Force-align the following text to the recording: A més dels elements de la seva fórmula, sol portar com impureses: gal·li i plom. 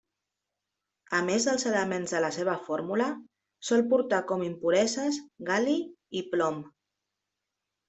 A 1.17 1.19
més 1.27 1.43
dels 1.49 1.65
elements 1.71 2.13
de 2.15 2.21
la 2.25 2.31
seva 2.37 2.55
fórmula, 2.69 3.11
sol 3.71 3.85
portar 3.93 4.23
com 4.33 4.43
impureses: 4.49 5.23
gal·li 5.53 5.79
i 6.23 6.27
plom. 6.35 6.61